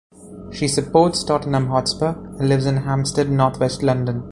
She 0.51 0.67
supports 0.67 1.23
Tottenham 1.23 1.67
Hotspur 1.67 2.15
and 2.39 2.49
lives 2.49 2.65
in 2.65 2.77
Hampstead, 2.77 3.29
north 3.29 3.59
west 3.59 3.83
London. 3.83 4.19